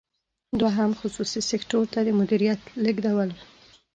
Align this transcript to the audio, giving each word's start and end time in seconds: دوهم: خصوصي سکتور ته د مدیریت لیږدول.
دوهم: 0.59 0.91
خصوصي 0.99 1.41
سکتور 1.51 1.85
ته 1.93 1.99
د 2.05 2.09
مدیریت 2.19 2.61
لیږدول. 2.83 3.29